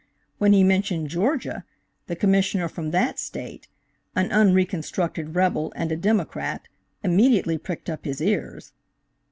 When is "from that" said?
2.67-3.19